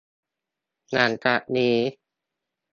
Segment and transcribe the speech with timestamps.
[0.91, 1.75] หลังจากนี้